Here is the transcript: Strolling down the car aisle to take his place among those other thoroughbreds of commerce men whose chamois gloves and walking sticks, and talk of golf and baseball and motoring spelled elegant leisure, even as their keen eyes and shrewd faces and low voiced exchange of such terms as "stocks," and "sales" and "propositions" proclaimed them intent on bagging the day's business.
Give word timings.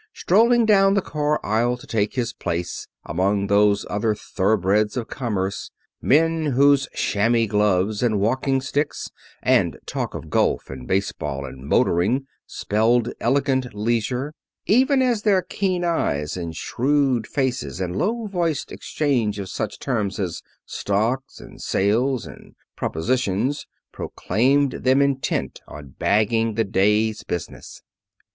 Strolling 0.15 0.65
down 0.65 0.95
the 0.95 1.01
car 1.03 1.39
aisle 1.45 1.77
to 1.77 1.85
take 1.85 2.15
his 2.15 2.33
place 2.33 2.87
among 3.05 3.45
those 3.45 3.85
other 3.87 4.15
thoroughbreds 4.15 4.97
of 4.97 5.07
commerce 5.07 5.69
men 6.01 6.45
whose 6.53 6.87
chamois 6.95 7.45
gloves 7.45 8.01
and 8.01 8.19
walking 8.19 8.61
sticks, 8.61 9.11
and 9.43 9.77
talk 9.85 10.15
of 10.15 10.31
golf 10.31 10.71
and 10.71 10.87
baseball 10.87 11.45
and 11.45 11.67
motoring 11.67 12.25
spelled 12.47 13.13
elegant 13.19 13.75
leisure, 13.75 14.33
even 14.65 15.03
as 15.03 15.21
their 15.21 15.43
keen 15.43 15.83
eyes 15.83 16.35
and 16.35 16.55
shrewd 16.55 17.27
faces 17.27 17.79
and 17.79 17.95
low 17.95 18.25
voiced 18.25 18.71
exchange 18.71 19.37
of 19.37 19.49
such 19.49 19.77
terms 19.77 20.19
as 20.19 20.41
"stocks," 20.65 21.39
and 21.39 21.61
"sales" 21.61 22.25
and 22.25 22.55
"propositions" 22.75 23.67
proclaimed 23.91 24.71
them 24.71 24.99
intent 24.99 25.61
on 25.67 25.89
bagging 25.99 26.55
the 26.55 26.63
day's 26.65 27.21
business. 27.23 27.83